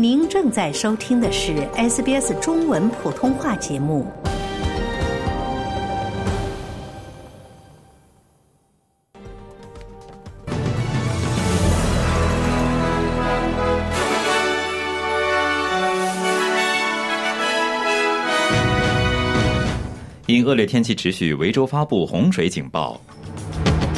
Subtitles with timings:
[0.00, 4.06] 您正在收听的是 SBS 中文普通话节目。
[20.26, 23.00] 因恶劣天气持续，维州发布洪水警报。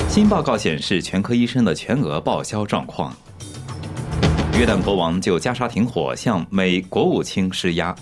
[0.09, 3.14] 新报告显示，全科医生的全额报销状况。
[4.59, 7.95] 约旦国王就加沙停火向美国务卿施压。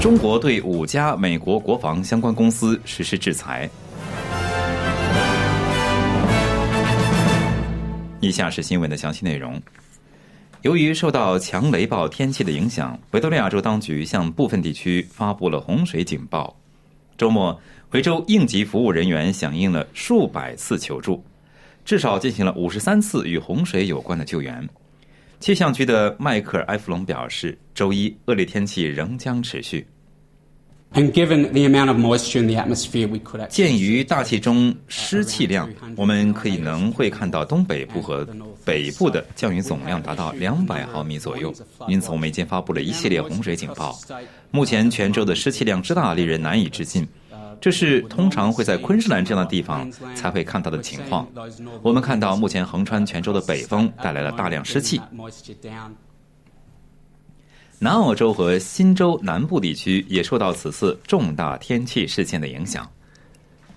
[0.00, 3.68] 中国对五家美国国防相关公司实施制裁。
[8.20, 9.60] 以下是新闻的详细内容。
[10.62, 16.56] 由于受到强雷暴天气的影响，维多利亚州当局向部分地区发布了洪水警报。
[17.18, 21.22] 周末，维州应急服务人员响应了数百次求助，
[21.84, 24.66] 至少进行了五十三次与洪水有关的救援。
[25.38, 29.86] 气象局的迈克尔·埃弗隆表示，周一恶劣天气仍将持续。
[33.50, 38.26] 鉴于大气中湿气量，我们可以能会看到东北部和
[38.64, 41.52] 北部的降雨总量达到两百毫米左右。
[41.86, 43.98] 因此，我们已经发布了一系列洪水警报。
[44.50, 47.06] 目前，泉州的湿气量之大，令人难以置信。
[47.60, 51.26] 这是通常会在昆士兰这样的地方才会看到的情况。
[51.82, 55.00] 我们看到，目前横穿泉州的北风带来了大量湿气。
[57.78, 62.88] 南澳洲和新州南部地区也受到此次重大天气事件的影响。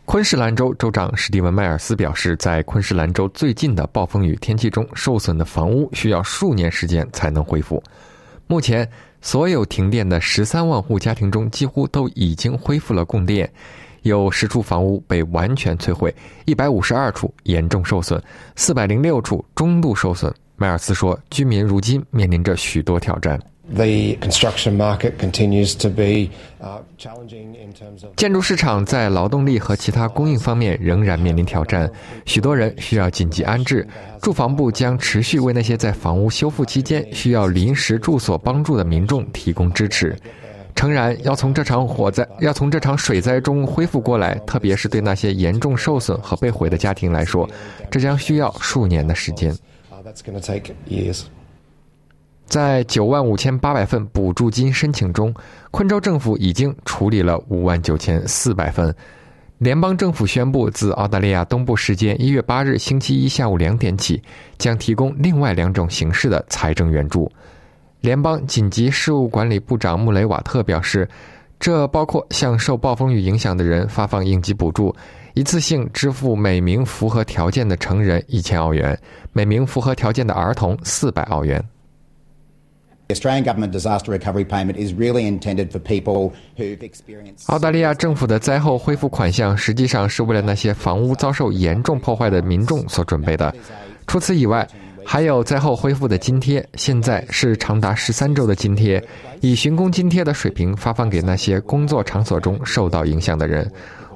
[0.05, 7.83] 昆士兰州州长史蒂文·迈尔斯表示，在昆士兰州最近的暴风雨天气中，受损的房屋需要数年时间才能恢复。
[8.47, 8.89] 目前，
[9.21, 13.51] 所有停电的十三万户家庭中，几乎都已经恢复了供电。
[14.03, 16.13] 有十处房屋被完全摧毁，
[16.45, 18.21] 一百五十二处严重受损，
[18.55, 20.33] 四百零六处中度受损。
[20.55, 23.37] 迈尔斯说，居民如今面临着许多挑战。
[23.71, 26.31] The construction market continues to be
[26.97, 31.89] challenging in terms of 建筑市场在劳动力和其他供应方面仍然面临挑战，
[32.25, 33.87] 许多人需要紧急安置。
[34.21, 40.17] 住房部将持续为那些在房屋修复期间需要临时住所帮助的民众提供支持。
[40.75, 47.47] 诚然，要从这场火灾、要从这场水灾中恢复过来，特别是对那些严重受损和被毁的家庭来说，
[47.91, 49.55] 这将需要数年的时间。
[50.03, 50.21] that's
[52.49, 55.31] 在九万五千八百份补助金申请中，
[55.69, 58.93] 昆州政府已经处理了五万九千四百份。
[59.59, 64.19] 联邦政府宣布，自澳大利亚东部时间一月八日星期一下午两点起，
[64.57, 67.31] 将提供另外两种形式的财政援助。
[68.01, 71.07] 联邦紧急事务管理部长穆雷瓦特表示，
[71.59, 74.95] 这包括向受暴风雨影响的人发放应急补助，
[75.35, 78.99] 一次性支付每名符合条件的成人一千澳元，
[79.33, 81.63] 每名符合条件的儿童四百澳元。
[83.11, 87.47] Australian government disaster recovery payment is really intended for people who've experienced.
[87.47, 93.51] 澳大利亚政府的灾后恢复款项实际上是为了那些房屋遭受严重破坏的民众所准备的。
[94.05, 94.67] 除此以外，
[95.03, 99.03] 还有灾后恢复的津贴，现在是长达十三周的津贴，
[99.41, 103.67] 以巡工津贴的水平发放给那些工作场所中受到影响的人。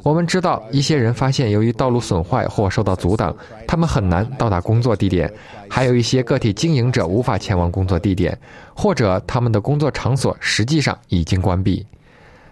[0.03, 3.33] 我们知道，一些人发现由于道路损坏或受到阻挡，
[3.65, 5.29] 他们很难到达工作地点；
[5.69, 8.37] 还有一些个体经营者无法前往工作地点，
[8.75, 11.85] 或者他们的工作场所实际上已经关闭。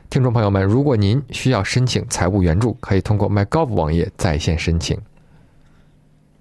[0.10, 4.98] 听众朋友们，如果您需要申请财务援助，可以通过 MyGov 网页在线申请。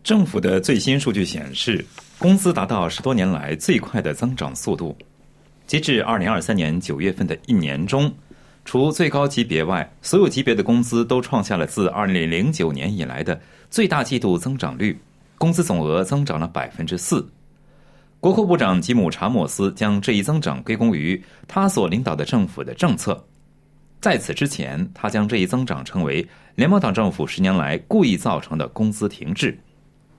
[0.05, 1.85] 政府的最新数据显示，
[2.19, 4.97] 工资达到十多年来最快的增长速度。
[5.67, 8.13] 截至二零二三年九月份的一年中，
[8.65, 13.41] 除最高级别外，所有级别的工资都创下了自二零零九年以来的
[13.71, 14.97] 最大季度增长率，
[15.39, 17.27] 工资总额增长了百分之四。
[18.21, 23.25] 国库部长吉姆·查莫斯将这一增长归功于他所领导的政府的政策。
[23.99, 29.59] 在此之前，他将这一增长称为联邦党政府十年来故意造成的工资停滞。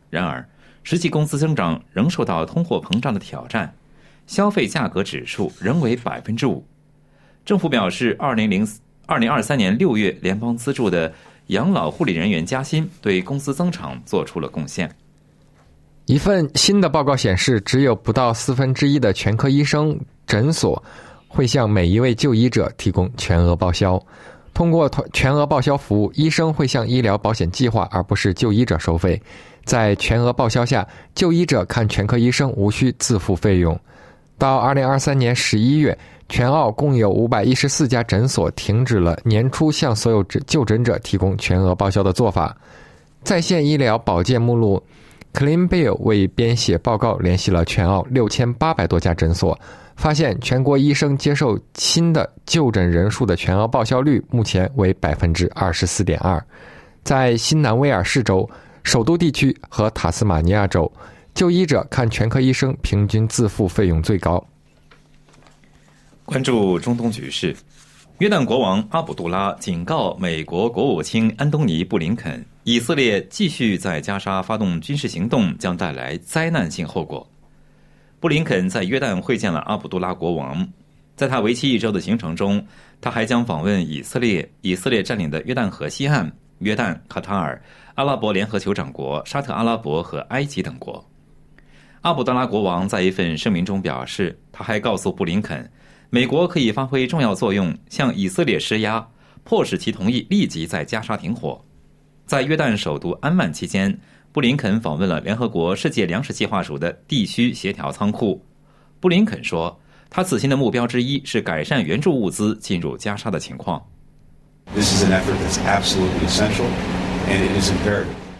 [0.09, 0.44] 然而，
[0.84, 3.72] 实际工资增长仍受到通货膨胀的挑战，
[4.26, 6.66] 消费价格指数仍为百分之五。
[7.46, 8.67] 政府表示，二零零
[9.05, 11.11] 二零二三年六月联邦资助的
[11.47, 14.90] 养老护理人员加薪对公司增长做出了贡献。
[16.05, 20.82] 一份新的报告显示，只有不到四分之一的全科医生诊所
[21.28, 24.02] 会向每一位就医者提供全额报销。
[24.53, 29.22] 通过全额报销服务，医生会向医疗保险计划而不是就医者收费。
[29.64, 30.85] 在全额报销下，
[31.16, 33.79] 就医者看全科医生无需自付费用。
[34.41, 35.96] 到二零二三年十一月，
[36.28, 42.58] 全澳共有五百一十四家诊所停止了年初向所有就诊者提供全额报销的做法。
[43.22, 44.82] 在线医疗保健目录
[45.32, 49.55] Clean Bill 为编写报告联系了全澳六千八百多家诊所，
[49.96, 56.44] 发现全国医生接受新的就诊人数的全额报销率目前为百分之二十四点二。
[57.03, 58.49] 在新南威尔士州、
[58.82, 60.91] 首都地区和塔斯马尼亚州，
[61.34, 64.44] 就医者看全科医生平均自付费用最高。
[66.26, 67.56] 关注中东局势，
[68.20, 72.46] 约旦国王阿卜杜拉警告美国国务卿安东尼·布林肯。
[72.64, 77.28] 以色列继续在加沙发动军事行动将带来灾难性后果。
[78.20, 80.68] 布林肯在约旦会见了阿卜杜拉国王，
[81.16, 82.64] 在他为期一周的行程中，
[83.02, 87.60] 他还将访问以色列、以色列占领的约旦河西岸、约旦、卡塔尔、
[87.96, 91.04] 阿拉伯联合酋长国、沙特阿拉伯和埃及等国。
[92.02, 95.70] 阿卜杜拉国王在一份声明中表示，他还告诉布林肯，
[96.09, 99.08] 美国可以发挥重要作用，向以色列施压，
[99.44, 101.64] 迫使其同意立即在加沙停火。
[102.26, 103.96] 在约旦首都安曼期间，
[104.32, 108.44] 布林肯访问了联合国世界粮食计划署的地区协调仓库。
[109.00, 113.80] 布林肯说，他此行的目标之一是改善援助物资进入加沙的情况。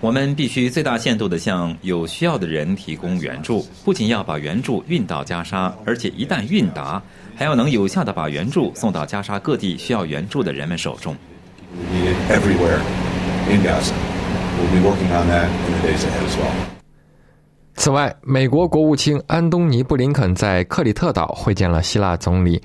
[0.01, 7.00] 我们必须最大限度地向有需要的人提供援助，不仅要把援助运到加沙，而且一旦运达，
[7.36, 11.15] 还要能有效地把援助送到加沙各地需要援助的人们手中。
[17.75, 22.59] 此外，美国国务卿安东尼·布林肯在克里特岛会见了希腊总理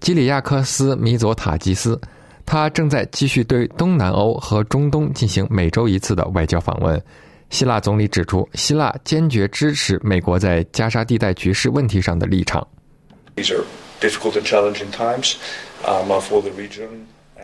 [0.00, 1.98] 基里亚科斯·米佐塔吉斯，
[2.44, 7.02] 他正在继续对东南欧和中东进行每周一次的外交访问。
[7.50, 12.66] 希腊总理指出，希腊坚决支持美国在加沙地带局势问题上的立场。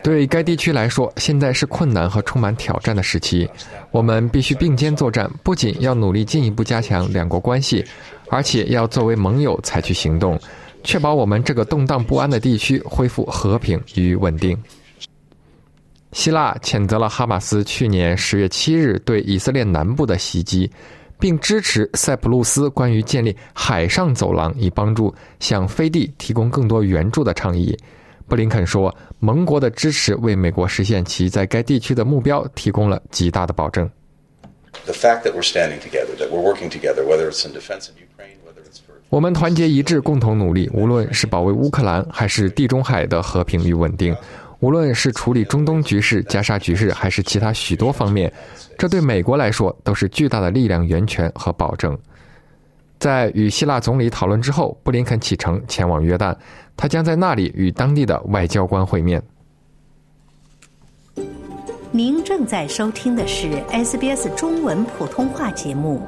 [0.01, 3.49] 对该地区来说，现在是困难和充满挑战的时期。
[3.91, 7.83] 我们必须并肩作战，不仅要努力进一步加强两国关系，
[8.29, 10.39] 而且要作为盟友采取行动，
[10.83, 14.57] 确保我们这个动荡不安的地区恢复和平与稳定。
[16.11, 20.69] 希腊谴责了哈马斯去年十月七日对以色列南部的袭击，
[21.19, 27.77] 并支持塞浦路斯关于建立海上走廊以帮助向飞地提供更多援助的倡议。
[28.27, 33.89] 布林肯说：“盟国的支持为美国实现其在该地区的目标提供了极大的保证。
[39.09, 44.13] 我们团结一致，共同努力，无论是保卫乌克兰，还是地中海的和平与稳定；
[44.59, 48.31] 无论是处理中东局势、加沙局势，还是其他许多方面，
[48.77, 51.97] 这对美国来说都是巨大的力量源泉和保证。”
[52.99, 56.35] 在与希腊总理讨论之后，布林肯启程前往约旦。
[56.75, 59.21] 他将在那里与当地的外交官会面。
[61.91, 66.05] 您正在收听的是 SBS 中文普通话节目。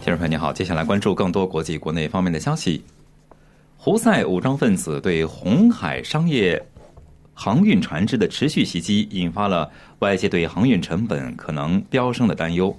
[0.00, 2.84] 听众朋友您好，接下来关注更多国际、国内方面的消息。
[3.82, 6.62] 胡塞武装分子对红海商业
[7.32, 12.78] 航运船只的持续袭击，引发了外界对航运成本可能飙升的担忧。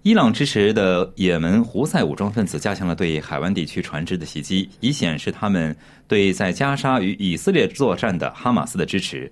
[0.00, 5.76] 伊朗支持的也门胡塞武装分子加强了对海湾地区船只的袭击，以显示他们
[6.08, 9.30] 对在加沙与以色列作战的哈马斯的支持。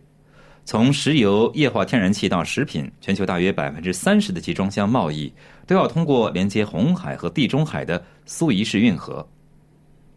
[0.66, 5.32] 从石油、液化天然气到食品，全球大约百分之三十的集装箱贸易
[5.66, 9.26] 都要通过连接红海和地中海的苏伊士运河。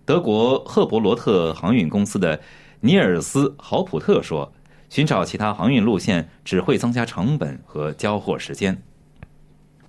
[0.08, 2.40] 德国赫伯罗特航运公司的
[2.80, 4.50] 尼尔斯豪普特说
[4.90, 8.82] ：“寻找其他航运路线只会增加成本和交货时间。”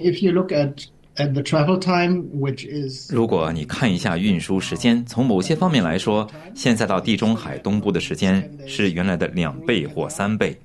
[0.00, 10.58] If you look at at the travel time, which is 如果你看一下运输时间，从某些方面来说，现在到地中海东部的时间是原来的两倍或三倍。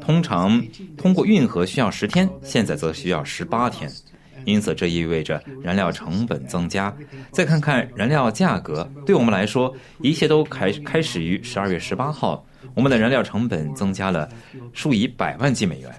[0.00, 0.64] 通常
[0.96, 3.90] 通过运河需要十天，现在则需要十八天。
[4.44, 6.94] 因此，这意味着燃料成本增加。
[7.30, 12.44] 再看看燃料价格，对我们来说，一切都开开始于十二月十八号，
[12.74, 14.28] 我们的燃料成本增加了
[14.72, 15.90] 数以百万计美元。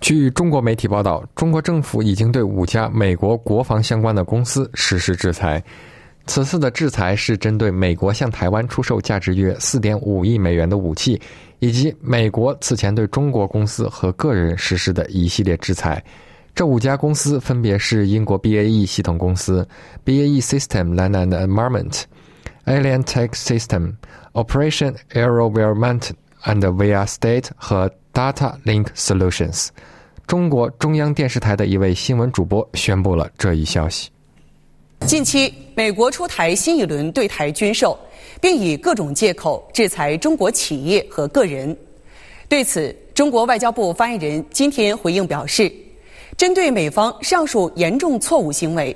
[0.00, 5.62] 据中国媒体报道，中国政府已经对五家美国国防相关的公司实施制裁。
[6.26, 11.20] 此次的制裁是针对美国向台湾出售价值约四点五亿美元的武器，
[11.58, 16.02] 以及美国此前对中国公司和个人实施的一系列制裁。
[16.54, 19.66] 这五家公司分别是英国 BAE 系统公司、
[20.04, 22.02] BAE System Land and Environment、
[22.66, 23.94] Alien Tech System、
[24.34, 26.10] Operation Aerovironment
[26.44, 29.70] and VR State 和 Data Link Solutions。
[30.28, 34.08] 中国中央电视台的一位新闻主播宣布了这一消息。
[35.00, 37.98] 近期，美国出台新一轮对台军售，
[38.40, 41.76] 并以各种借口制裁中国企业和个人。
[42.48, 45.70] 对此，中国外交部发言人今天回应表示，
[46.36, 48.94] 针对美方上述严重错误行为，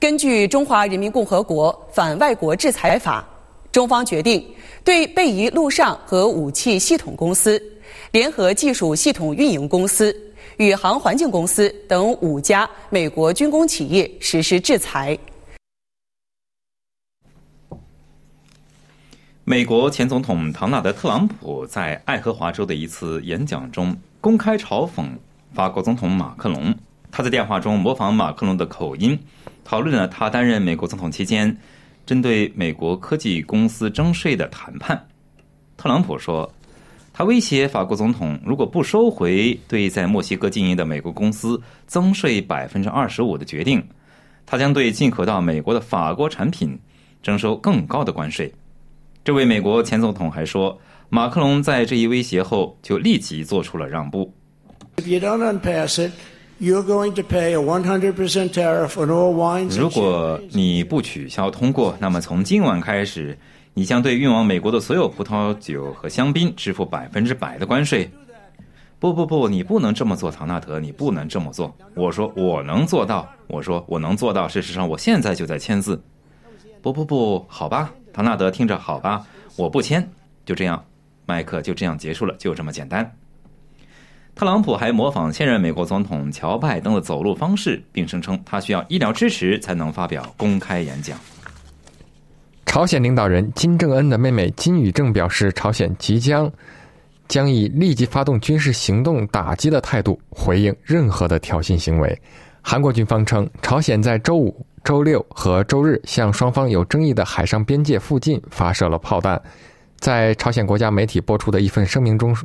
[0.00, 3.24] 根据《中华人民共和国反外国制裁法》，
[3.72, 4.44] 中方决定
[4.82, 7.62] 对贝仪陆上和武器系统公司、
[8.10, 10.14] 联合技术系统运营公司、
[10.56, 15.16] 宇航环境公司等五家美国军工企业实施制裁。
[19.44, 25.06] 美国前总统唐纳德·特朗普在爱荷华州的一次演讲中公开嘲讽
[25.54, 26.74] 法国总统马克龙。
[27.10, 29.16] 他在电话中模仿马克龙的口音，
[29.64, 31.56] 讨论了他担任美国总统期间
[32.04, 35.00] 针对美国科技公司征税的谈判。
[35.76, 36.52] 特朗普说，
[37.12, 43.80] 他威胁法国总统，如果不收回对在墨西哥经营的美国公司增税百分之二十五的决定，
[44.44, 46.76] 他将对进口到美国的法国产品
[47.22, 48.52] 征收更高的关税。
[49.22, 50.76] 这位美国前总统还说，
[51.08, 54.34] 马克龙在这一威胁后就立即做出了让步。
[59.70, 63.36] 如果你不取消通过，那么从今晚开始，
[63.74, 68.08] 你将对运往美国的所有葡萄酒和香槟支付百分之百的关税。
[68.98, 71.76] 不不不，你不能这么做，唐纳德，你不能这么做。
[71.94, 74.48] 我说我能做到，我说我能做到。
[74.48, 76.00] 事实上，我现在就在签字。
[76.80, 77.92] 不不不，好吧。
[78.12, 80.08] 唐纳德听着，好吧，我不签，
[80.46, 80.82] 就这样，
[81.26, 83.14] 麦克就这样结束了，就这么简单。
[84.34, 91.16] 特朗普还模仿现任美国总统乔拜登的走路方式，并声称他需要医疗支持才能发表公开演讲。
[92.66, 96.50] 朝鲜领导人金正恩的妹妹金宇正表示，朝鲜即将
[97.28, 102.20] 将以立即发动军事行动打击的态度回应任何的挑衅行为。
[102.60, 104.66] 韩国军方称，朝鲜在周五。
[104.82, 109.40] 周六和周日向双方有争议的海上边界附近发射了炮弹。
[109.98, 112.36] 在朝鲜国家媒体播出的一份声明中，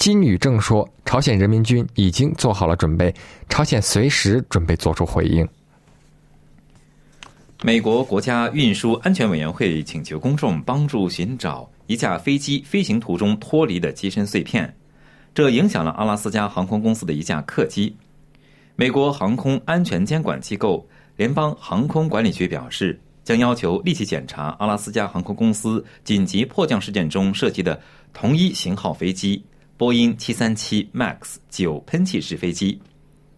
[0.00, 3.14] 金宇正说：“朝鲜人民军已经做好了准备，
[3.50, 5.46] 朝鲜随时准备做出回应。”
[7.62, 14.74] 美国国家运输安全委员会请求公众帮助寻找一架飞机飞行途中脱离的机身碎片，
[15.34, 17.94] 这影响了阿拉斯加航空公司的一架客机。
[18.76, 20.88] 美国航空安全监管机构。
[21.16, 27.78] 联邦航空管理局表示，将要求立即检查阿拉斯加航空公司紧急迫降事件中涉及的
[28.14, 29.44] 同一型号飞机——
[29.80, 32.78] 波音737 MAX 九喷气式飞机。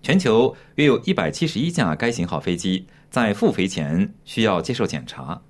[0.02, 5.40] 全球约有一百七十一架该型号飞机在复飞前需要接受检查。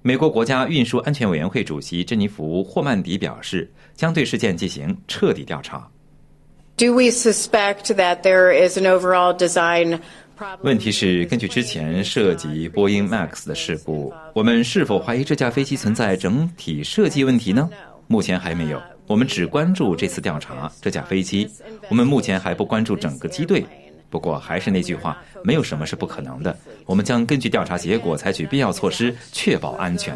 [0.00, 5.86] 美国国家运输安全委员会主席珍妮弗·霍曼迪表示，将对事件进行彻底调查。
[6.78, 10.00] Do we suspect that there is an overall design?
[10.62, 17.68] 问题是，根据之前涉及波音 MAX 的事故，我们是否怀疑这架飞机存在整体设计问题呢？
[18.06, 21.48] 目前还没有，我们只关注这次调查这架飞机。
[21.88, 23.64] 我们目前还不关注整个机队。
[24.10, 26.54] 不过还是那句话，没有什么是不可能的。
[26.84, 30.14] 我们将根据调查结果采取必要措施，确保安全。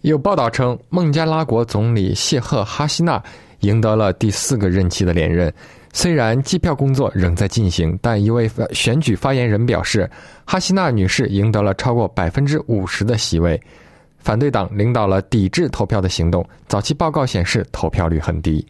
[0.00, 3.22] 有报道称，孟加拉国总理谢赫哈希纳
[3.60, 5.52] 赢得了第四个任期的连任。
[5.96, 10.10] 虽然计票工作仍在进行，但一位选举发言人表示，
[10.44, 13.58] 哈希纳女士赢得了超过百分之五十的席位。
[14.18, 16.44] 反对党领导了抵制投票的行动。
[16.66, 18.66] 早期报告显示，投票率很低。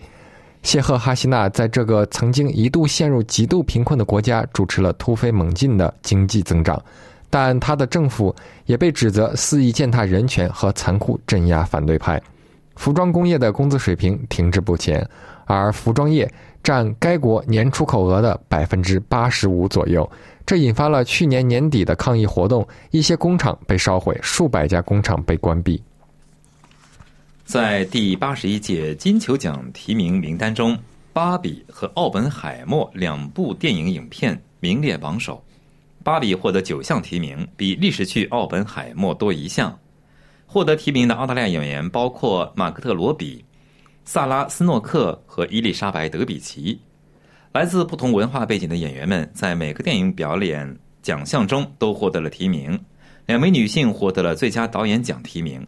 [0.62, 6.80] 谢赫哈希纳在这个曾经一度陷入极度贫困的国家，主持了突飞猛进的经济增长。
[7.30, 8.34] 但他的政府
[8.66, 12.20] 也被指责肆意践踏人权和残酷镇压反对派。
[12.76, 15.08] 服装工业的工资水平停滞不前，
[15.46, 16.30] 而服装业
[16.64, 20.10] 占该国年出口额的百分之八十五左右。
[20.44, 25.80] 这引发了去年年底的抗议活动，一些工厂被烧毁，数百家工厂被关闭。
[27.44, 30.74] 在第八十一届金球奖提名名单中，
[31.12, 35.42] 《芭比》和《奥本海默》两部电影影片名列榜首。
[36.02, 39.78] 芭比获得九项提名，比历史剧《奥本海默》多一项。
[40.46, 43.42] 获得提名的澳大利亚演员包括马克特·罗比、
[44.04, 46.78] 萨拉·斯诺克和伊丽莎白·德比奇。
[47.52, 52.78] 来自不同文化背景的演员们在每个电影表演奖项中都获得了提名。
[53.26, 55.66] 两位女性获得了最佳导演奖提名。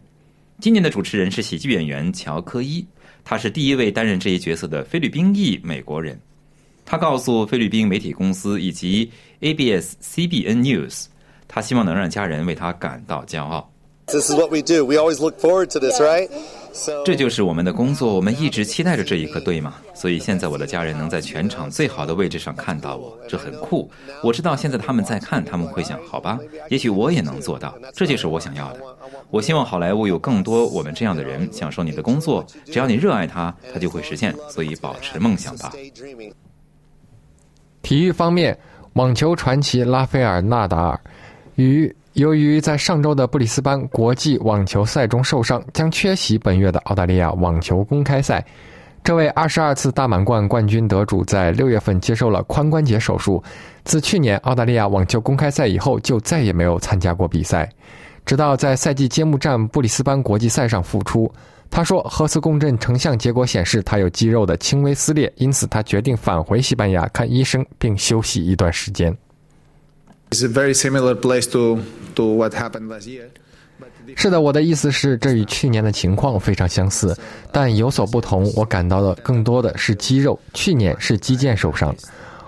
[0.59, 2.85] 今年的主持人是喜剧演员乔科伊，
[3.23, 6.19] 他是第一位担任这一角色的菲律宾裔美国人。
[6.85, 11.05] 他告诉菲律宾媒体公司以及 ABS-CBN News，
[11.47, 13.71] 他希望能让家人为他感到骄傲。
[14.07, 14.85] This is what we do.
[14.85, 16.29] We always look forward to this, right?
[17.05, 19.75] 这就是我们的工作，我们一直期待着这一刻，对吗？
[19.93, 23.89] 所以现在我的家人能在全场最好的位置上看到我，这很酷。
[24.23, 26.37] 我知道现在他们在看，他们会想：好吧，
[26.69, 27.75] 也许我也能做到。
[27.93, 28.81] 这就是我想要的。
[29.29, 32.45] 我希望好莱坞有更多我们这样的人，享受你的工作。
[32.65, 34.33] 只要你热爱它，它就会实现。
[34.49, 35.71] 所以保持梦想吧。
[37.81, 38.57] 体育方面，
[38.93, 40.99] 网球传奇拉斐尔·纳达尔
[41.55, 41.93] 与。
[42.17, 48.43] 由于在上周的布里斯班国际网球赛中受伤，将缺席本月的澳大利亚网球公开赛。
[49.03, 53.43] 这位二十二次大满贯冠军得主在六月份接受了髋关节手术，
[53.83, 57.69] 自去年澳大利亚网球公开赛以后就再也没有参加过比赛，
[58.25, 61.31] 直到在赛季揭幕战布里斯班国际赛上复出。
[61.69, 69.15] 他说，核磁共振成像结果显示他有肌肉的轻微撕裂，因此他决定返回西班牙看医生并休息一段时间。
[74.15, 77.15] 是的，我的意思是，这与去年的情况非常相似，
[77.51, 78.51] 但有所不同。
[78.55, 81.95] 我感到的更多的是肌肉，去年是肌腱受伤，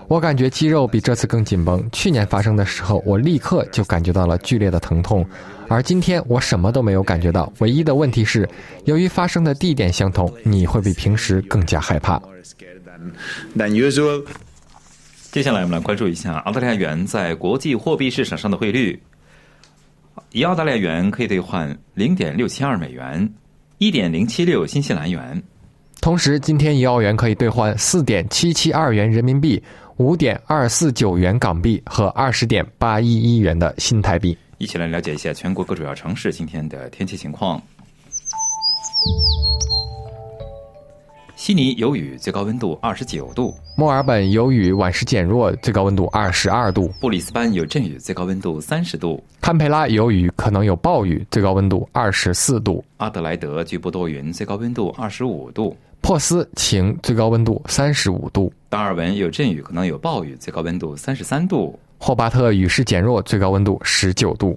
[0.08, 1.86] 我感觉肌肉比这次更紧绷。
[1.92, 5.24] 去年发生的时候，我立刻就感觉到了剧烈的疼痛，
[5.68, 7.52] 而今天我什么都没有感觉到。
[7.58, 8.48] 唯一的问题是，
[8.84, 12.20] 由于发生的地点相同，你会比平时更加害怕。
[15.32, 19.00] 接下来我们来关注一下澳大利亚元在国际货币市场上的汇率。
[20.32, 23.32] 一澳大利亚元可以兑换零点六七二美元，
[23.78, 25.40] 一点零七六新西兰元。
[26.00, 29.62] 同时，今天一澳元可以兑换四点七七二元人民币、
[29.98, 34.36] 五点二四九元港币和二十点八一一元的新台币。
[34.58, 37.62] 一起来了解一下全国各主要城市今天的天气情况。
[41.50, 64.56] 悉尼有雨，最高温度二十九度；墨尔本有雨，晚时减弱，最高温度二十二度；布里斯班有阵雨，最高温度三十度；堪培拉有雨，可能有暴雨，最高温度二十四度；阿德莱德局部多云，最高温度二十五度；珀斯晴，最高温度三十五度；达尔文有阵雨，可能有暴雨，最高温度三十三度；霍巴特雨势减弱，最高温度十九度。